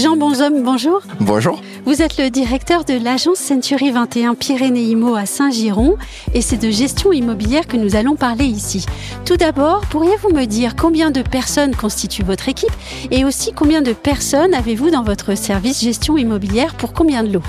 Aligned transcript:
Jean 0.00 0.16
Bonhomme, 0.16 0.62
bonjour. 0.62 1.02
Bonjour. 1.20 1.60
Vous 1.84 2.00
êtes 2.00 2.16
le 2.16 2.30
directeur 2.30 2.84
de 2.86 2.94
l'agence 2.94 3.36
Century 3.36 3.90
21 3.90 4.34
Pyrénées-Imo 4.34 5.14
à 5.14 5.26
Saint-Giron 5.26 5.98
et 6.32 6.40
c'est 6.40 6.56
de 6.56 6.70
gestion 6.70 7.12
immobilière 7.12 7.66
que 7.66 7.76
nous 7.76 7.96
allons 7.96 8.16
parler 8.16 8.46
ici. 8.46 8.86
Tout 9.26 9.36
d'abord, 9.36 9.82
pourriez-vous 9.90 10.30
me 10.30 10.46
dire 10.46 10.74
combien 10.74 11.10
de 11.10 11.20
personnes 11.20 11.76
constituent 11.76 12.22
votre 12.22 12.48
équipe 12.48 12.72
et 13.10 13.26
aussi 13.26 13.52
combien 13.52 13.82
de 13.82 13.92
personnes 13.92 14.54
avez-vous 14.54 14.90
dans 14.90 15.02
votre 15.02 15.34
service 15.34 15.82
gestion 15.82 16.16
immobilière 16.16 16.76
pour 16.76 16.94
combien 16.94 17.22
de 17.22 17.34
lots? 17.34 17.42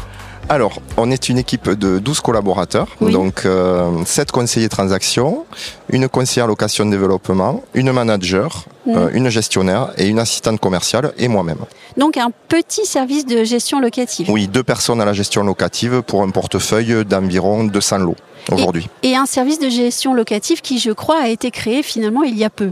Alors, 0.50 0.82
on 0.98 1.12
est 1.12 1.30
une 1.30 1.38
équipe 1.38 1.70
de 1.70 2.00
12 2.00 2.20
collaborateurs, 2.20 2.88
donc 3.00 3.46
euh, 3.46 3.90
7 4.06 4.32
conseillers 4.32 4.70
transactions, 4.70 5.46
une 5.90 6.10
conseillère 6.10 6.48
location 6.48 6.86
développement, 6.86 7.64
une 7.74 7.92
manager, 7.92 8.66
mmh. 8.86 8.96
euh, 8.96 9.10
une 9.14 9.30
gestionnaire 9.30 9.92
et 9.98 10.08
une 10.08 10.20
assistante 10.20 10.60
commerciale 10.60 11.14
et 11.18 11.28
moi-même. 11.28 11.60
Donc 11.98 12.18
un 12.18 12.32
petit 12.48 12.86
service 12.86 13.26
de 13.26 13.44
gestion 13.44 13.80
locative 13.80 14.30
Oui, 14.30 14.48
deux 14.48 14.64
personnes 14.64 15.00
à 15.02 15.06
la 15.06 15.14
gestion 15.14 15.44
locative 15.44 16.02
pour 16.02 16.22
un 16.22 16.30
portefeuille 16.30 17.06
d'environ 17.06 17.64
200 17.64 18.00
lots 18.00 18.16
aujourd'hui. 18.52 18.90
Et, 19.04 19.12
et 19.12 19.16
un 19.16 19.26
service 19.26 19.60
de 19.60 19.70
gestion 19.70 20.14
locative 20.14 20.62
qui, 20.62 20.80
je 20.80 20.92
crois, 20.92 21.22
a 21.22 21.28
été 21.28 21.52
créé 21.52 21.84
finalement 21.84 22.24
il 22.24 22.38
y 22.38 22.44
a 22.44 22.50
peu. 22.50 22.72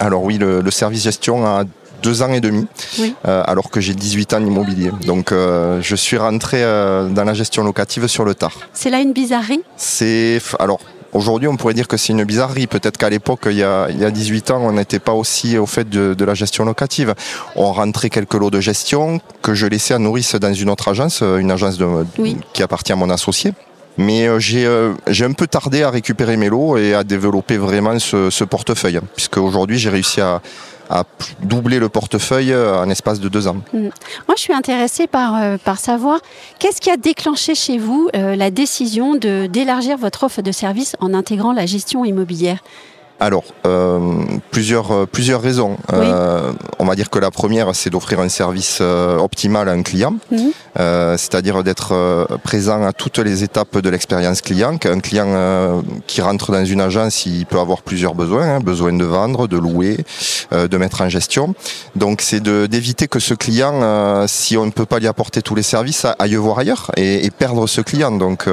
Alors 0.00 0.24
oui, 0.24 0.38
le, 0.38 0.62
le 0.62 0.70
service 0.70 1.02
gestion 1.04 1.46
a 1.46 1.64
deux 2.02 2.22
ans 2.22 2.32
et 2.32 2.40
demi, 2.40 2.66
euh, 3.26 3.42
alors 3.46 3.70
que 3.70 3.80
j'ai 3.80 3.94
18 3.94 4.34
ans 4.34 4.40
d'immobilier. 4.40 4.90
Donc 5.06 5.32
euh, 5.32 5.80
je 5.82 5.96
suis 5.96 6.16
rentré 6.16 6.62
euh, 6.62 7.08
dans 7.08 7.24
la 7.24 7.34
gestion 7.34 7.62
locative 7.64 8.06
sur 8.06 8.24
le 8.24 8.34
tard. 8.34 8.52
C'est 8.72 8.90
là 8.90 9.00
une 9.00 9.12
bizarrerie? 9.12 9.62
C'est 9.76 10.40
alors. 10.58 10.80
Aujourd'hui, 11.12 11.48
on 11.48 11.56
pourrait 11.56 11.74
dire 11.74 11.88
que 11.88 11.96
c'est 11.96 12.12
une 12.12 12.22
bizarrerie. 12.22 12.68
Peut-être 12.68 12.96
qu'à 12.96 13.10
l'époque, 13.10 13.40
il, 13.46 13.56
y 13.56 13.64
a 13.64 13.88
18 13.88 14.52
ans, 14.52 14.60
on 14.62 14.70
n'était 14.70 15.00
pas 15.00 15.12
aussi 15.12 15.58
au 15.58 15.66
fait 15.66 15.90
de, 15.90 16.24
la 16.24 16.34
gestion 16.34 16.64
locative. 16.64 17.16
On 17.56 17.72
rentrait 17.72 18.10
quelques 18.10 18.34
lots 18.34 18.52
de 18.52 18.60
gestion 18.60 19.20
que 19.42 19.52
je 19.52 19.66
laissais 19.66 19.92
à 19.92 19.98
nourrice 19.98 20.36
dans 20.36 20.54
une 20.54 20.70
autre 20.70 20.86
agence, 20.86 21.22
une 21.22 21.50
agence 21.50 21.78
de, 21.78 21.88
qui 22.52 22.62
appartient 22.62 22.92
à 22.92 22.96
mon 22.96 23.10
associé. 23.10 23.54
Mais 23.98 24.28
j'ai 24.38 25.24
un 25.24 25.32
peu 25.32 25.48
tardé 25.48 25.82
à 25.82 25.90
récupérer 25.90 26.36
mes 26.36 26.48
lots 26.48 26.76
et 26.76 26.94
à 26.94 27.02
développer 27.02 27.56
vraiment 27.56 27.98
ce, 27.98 28.30
ce 28.30 28.44
portefeuille, 28.44 29.00
puisque 29.16 29.38
aujourd'hui 29.38 29.78
j'ai 29.80 29.90
réussi 29.90 30.20
à, 30.20 30.40
à 30.90 31.04
doubler 31.42 31.78
le 31.78 31.88
portefeuille 31.88 32.54
en 32.54 32.90
espace 32.90 33.20
de 33.20 33.28
deux 33.28 33.46
ans. 33.46 33.56
Mm. 33.72 33.88
Moi, 34.28 34.34
je 34.36 34.40
suis 34.40 34.52
intéressée 34.52 35.06
par, 35.06 35.36
euh, 35.36 35.56
par 35.56 35.78
savoir 35.78 36.20
qu'est-ce 36.58 36.80
qui 36.80 36.90
a 36.90 36.96
déclenché 36.96 37.54
chez 37.54 37.78
vous 37.78 38.08
euh, 38.14 38.36
la 38.36 38.50
décision 38.50 39.14
d'élargir 39.14 39.96
votre 39.96 40.24
offre 40.24 40.42
de 40.42 40.52
service 40.52 40.96
en 41.00 41.14
intégrant 41.14 41.52
la 41.52 41.66
gestion 41.66 42.04
immobilière? 42.04 42.58
Alors, 43.20 43.44
euh, 43.66 44.24
plusieurs, 44.50 44.92
euh, 44.92 45.06
plusieurs 45.06 45.42
raisons. 45.42 45.76
Euh, 45.92 46.52
on 46.78 46.86
va 46.86 46.94
dire 46.94 47.10
que 47.10 47.18
la 47.18 47.30
première, 47.30 47.74
c'est 47.74 47.90
d'offrir 47.90 48.18
un 48.20 48.30
service 48.30 48.78
euh, 48.80 49.18
optimal 49.18 49.68
à 49.68 49.72
un 49.72 49.82
client, 49.82 50.14
mhm. 50.32 50.52
c'est-à-dire 51.18 51.62
d'être 51.62 52.26
présent 52.42 52.82
à 52.82 52.92
toutes 52.94 53.18
les 53.18 53.44
étapes 53.44 53.76
de 53.76 53.90
l'expérience 53.90 54.40
client. 54.40 54.78
Un 54.84 55.00
client 55.00 55.82
qui 56.06 56.22
rentre 56.22 56.52
dans 56.52 56.64
une 56.64 56.80
agence, 56.80 57.26
il 57.26 57.44
peut 57.44 57.58
avoir 57.58 57.82
plusieurs 57.82 58.14
besoins, 58.14 58.54
hein, 58.54 58.60
besoin 58.60 58.94
de 58.94 59.04
vendre, 59.04 59.46
de 59.46 59.58
louer, 59.58 59.98
de 60.52 60.76
mettre 60.78 61.02
en 61.02 61.08
gestion. 61.10 61.54
Donc, 61.96 62.22
c'est 62.22 62.40
d'éviter 62.42 63.08
que 63.08 63.20
ce 63.20 63.34
client, 63.34 64.26
si 64.26 64.56
on 64.56 64.64
ne 64.64 64.70
peut 64.70 64.86
pas 64.86 64.98
lui 64.98 65.08
apporter 65.08 65.42
tous 65.42 65.54
les 65.54 65.62
services, 65.62 66.06
aille 66.18 66.36
voir 66.36 66.60
ailleurs 66.60 66.90
et, 66.96 67.26
et 67.26 67.30
perdre 67.30 67.66
ce 67.66 67.82
client. 67.82 68.12
Donc, 68.12 68.48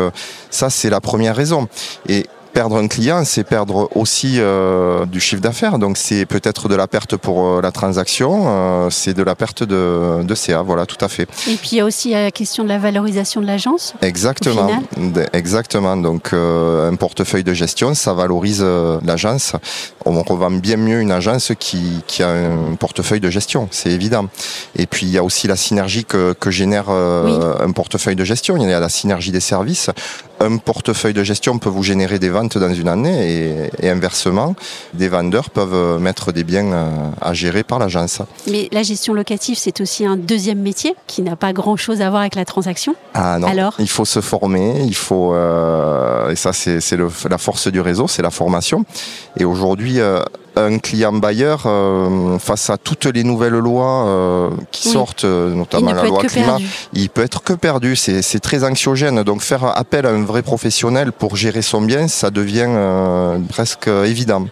ça, 0.49 0.69
c'est 0.69 0.89
la 0.89 0.99
première 0.99 1.35
raison. 1.35 1.67
Et 2.09 2.25
perdre 2.57 2.77
un 2.77 2.87
client, 2.87 3.23
c'est 3.23 3.43
perdre 3.43 3.87
aussi 3.93 4.37
euh, 4.39 5.05
du 5.05 5.19
chiffre 5.19 5.43
d'affaires. 5.43 5.77
Donc 5.77 5.95
c'est 5.95 6.25
peut-être 6.25 6.67
de 6.67 6.73
la 6.73 6.87
perte 6.87 7.15
pour 7.15 7.45
euh, 7.45 7.61
la 7.61 7.71
transaction, 7.71 8.45
euh, 8.47 8.89
c'est 8.89 9.13
de 9.13 9.21
la 9.21 9.35
perte 9.35 9.61
de, 9.61 10.23
de, 10.23 10.33
CA, 10.33 10.63
voilà, 10.63 10.87
tout 10.87 10.97
à 11.05 11.07
fait. 11.07 11.29
Et 11.47 11.53
puis 11.53 11.73
il 11.73 11.77
y 11.77 11.81
a 11.81 11.85
aussi 11.85 12.13
la 12.13 12.31
question 12.31 12.63
de 12.63 12.69
la 12.69 12.79
valorisation 12.79 13.41
de 13.41 13.45
l'agence. 13.45 13.93
Exactement, 14.01 14.71
exactement. 15.33 15.97
Donc 15.97 16.33
un 16.33 16.95
portefeuille 16.95 17.43
de 17.43 17.53
gestion, 17.53 17.93
ça 17.93 18.13
valorise 18.13 18.65
l'agence. 19.05 19.53
On 20.09 20.23
revend 20.23 20.51
bien 20.51 20.77
mieux 20.77 21.01
une 21.01 21.11
agence 21.11 21.51
qui, 21.59 22.01
qui 22.07 22.23
a 22.23 22.29
un 22.29 22.75
portefeuille 22.75 23.19
de 23.19 23.29
gestion, 23.29 23.67
c'est 23.71 23.91
évident. 23.91 24.27
Et 24.75 24.85
puis 24.85 25.05
il 25.05 25.11
y 25.11 25.17
a 25.17 25.23
aussi 25.23 25.47
la 25.47 25.55
synergie 25.55 26.05
que, 26.05 26.33
que 26.33 26.51
génère 26.51 26.89
un 26.89 27.71
portefeuille 27.71 28.15
de 28.15 28.23
gestion. 28.23 28.57
Il 28.57 28.69
y 28.69 28.73
a 28.73 28.79
la 28.79 28.89
synergie 28.89 29.31
des 29.31 29.39
services. 29.39 29.89
Un 30.39 30.57
portefeuille 30.57 31.13
de 31.13 31.23
gestion 31.23 31.57
peut 31.57 31.69
vous 31.69 31.81
générer 31.81 32.19
des 32.19 32.29
ventes 32.29 32.57
dans 32.59 32.71
une 32.71 32.87
année 32.87 33.71
et, 33.81 33.89
inversement, 33.89 34.55
des 34.93 35.09
vendeurs 35.09 35.49
peuvent 35.49 35.99
mettre 35.99 36.31
des 36.31 36.43
biens 36.43 36.71
euh, 36.71 37.09
à 37.21 37.33
gérer 37.33 37.63
par 37.63 37.79
l'agence. 37.79 38.21
Mais 38.49 38.69
la 38.71 38.83
gestion 38.83 39.13
locative, 39.15 39.57
c'est 39.57 39.81
aussi 39.81 40.05
un 40.05 40.15
deuxième 40.15 40.59
métier 40.59 40.95
qui 41.07 41.23
n'a 41.23 41.35
pas 41.35 41.53
grand-chose 41.53 42.01
à 42.01 42.09
voir 42.09 42.21
avec 42.21 42.35
la 42.35 42.45
transaction. 42.45 42.95
Ah 43.15 43.39
non, 43.39 43.47
Alors? 43.47 43.73
Il 43.79 43.89
faut 43.89 44.05
se 44.05 44.21
former, 44.21 44.83
il 44.85 44.95
faut, 44.95 45.33
euh, 45.33 46.29
et 46.29 46.35
ça 46.35 46.53
c'est 46.53 46.97
la 47.29 47.37
force 47.39 47.67
du 47.67 47.81
réseau, 47.81 48.07
c'est 48.07 48.21
la 48.21 48.31
formation. 48.31 48.85
Et 49.39 49.45
aujourd'hui, 49.45 49.96
euh, 49.99 50.23
un 50.57 50.79
client 50.79 51.13
bailleur, 51.13 51.63
euh, 51.65 52.39
face 52.39 52.69
à 52.69 52.77
toutes 52.77 53.05
les 53.05 53.23
nouvelles 53.23 53.53
lois 53.53 54.05
euh, 54.07 54.49
qui 54.71 54.89
sortent, 54.89 55.23
euh, 55.23 55.53
notamment 55.53 55.93
la 55.93 56.03
loi 56.03 56.23
climat, 56.23 56.57
il 56.93 57.09
peut 57.09 57.21
être 57.21 57.43
que 57.43 57.53
perdu. 57.53 57.95
C'est 57.95 58.39
très 58.39 58.63
anxiogène. 58.63 59.23
Donc 59.23 59.41
faire 59.41 59.65
appel 59.65 60.05
à 60.05 60.09
un 60.09 60.23
vrai 60.23 60.41
professionnel 60.41 61.11
pour 61.11 61.35
gérer 61.35 61.61
son 61.61 61.81
bien, 61.81 62.07
ça 62.07 62.29
devient 62.29 62.69
presque 63.49 63.87
évident. 63.87 64.47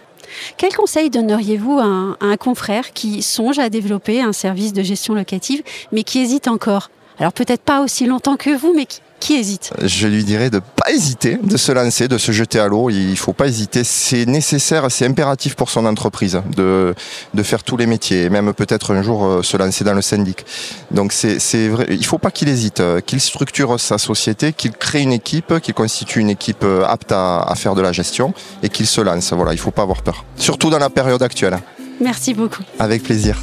Quel 0.58 0.74
conseil 0.74 1.08
donneriez-vous 1.10 1.78
à 1.78 2.16
un 2.20 2.36
confrère 2.36 2.92
qui 2.92 3.22
songe 3.22 3.58
à 3.58 3.70
développer 3.70 4.20
un 4.20 4.32
service 4.32 4.72
de 4.72 4.82
gestion 4.82 5.14
locative, 5.14 5.62
mais 5.92 6.02
qui 6.02 6.20
hésite 6.20 6.46
encore? 6.46 6.90
Alors 7.18 7.32
peut-être 7.32 7.62
pas 7.62 7.80
aussi 7.80 8.04
longtemps 8.04 8.36
que 8.36 8.54
vous, 8.54 8.74
mais 8.76 8.84
qui, 8.84 9.00
qui 9.26 9.34
hésite? 9.34 9.72
Je 9.82 10.06
lui 10.06 10.22
dirais 10.22 10.50
de 10.50 10.60
pas 10.60 10.92
hésiter, 10.92 11.36
de 11.42 11.56
se 11.56 11.72
lancer, 11.72 12.06
de 12.06 12.16
se 12.16 12.30
jeter 12.30 12.60
à 12.60 12.68
l'eau. 12.68 12.90
Il 12.90 13.16
faut 13.16 13.32
pas 13.32 13.48
hésiter. 13.48 13.82
C'est 13.82 14.24
nécessaire, 14.24 14.86
c'est 14.88 15.04
impératif 15.04 15.56
pour 15.56 15.68
son 15.68 15.84
entreprise 15.84 16.40
de, 16.56 16.94
de 17.34 17.42
faire 17.42 17.64
tous 17.64 17.76
les 17.76 17.86
métiers 17.86 18.22
et 18.24 18.30
même 18.30 18.54
peut-être 18.54 18.94
un 18.94 19.02
jour 19.02 19.26
euh, 19.26 19.42
se 19.42 19.56
lancer 19.56 19.82
dans 19.82 19.94
le 19.94 20.02
syndic. 20.02 20.46
Donc 20.92 21.12
c'est, 21.12 21.40
c'est 21.40 21.68
vrai. 21.68 21.86
Il 21.90 22.06
faut 22.06 22.18
pas 22.18 22.30
qu'il 22.30 22.48
hésite, 22.48 22.78
euh, 22.78 23.00
qu'il 23.00 23.20
structure 23.20 23.80
sa 23.80 23.98
société, 23.98 24.52
qu'il 24.52 24.70
crée 24.70 25.02
une 25.02 25.12
équipe, 25.12 25.58
qu'il 25.60 25.74
constitue 25.74 26.20
une 26.20 26.30
équipe 26.30 26.62
euh, 26.62 26.84
apte 26.86 27.10
à, 27.10 27.40
à 27.40 27.54
faire 27.56 27.74
de 27.74 27.82
la 27.82 27.90
gestion 27.90 28.32
et 28.62 28.68
qu'il 28.68 28.86
se 28.86 29.00
lance. 29.00 29.32
Voilà, 29.32 29.52
il 29.52 29.58
faut 29.58 29.72
pas 29.72 29.82
avoir 29.82 30.02
peur. 30.02 30.24
Surtout 30.36 30.70
dans 30.70 30.78
la 30.78 30.90
période 30.90 31.22
actuelle. 31.22 31.58
Merci 32.00 32.32
beaucoup. 32.32 32.62
Avec 32.78 33.02
plaisir. 33.02 33.36